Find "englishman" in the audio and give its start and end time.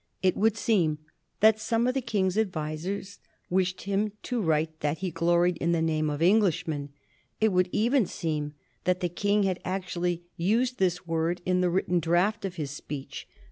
6.23-6.89